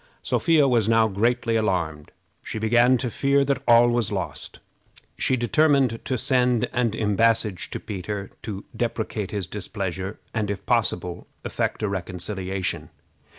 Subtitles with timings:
[0.23, 2.11] Sophia was now greatly alarmed.
[2.43, 4.57] She began to fear that all was lost.
[5.15, 11.27] She determined to send an embassage to Peter to deprecate his displeasure, and, if possible,
[11.45, 12.89] effect a reconciliation.